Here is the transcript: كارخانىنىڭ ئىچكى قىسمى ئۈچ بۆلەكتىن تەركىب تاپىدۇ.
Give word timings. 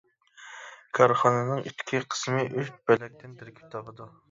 كارخانىنىڭ 0.99 1.61
ئىچكى 1.73 2.01
قىسمى 2.15 2.49
ئۈچ 2.49 2.73
بۆلەكتىن 2.91 3.39
تەركىب 3.45 3.71
تاپىدۇ. 3.79 4.13